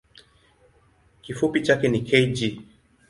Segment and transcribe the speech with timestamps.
[1.21, 2.37] Kifupi chake ni kg.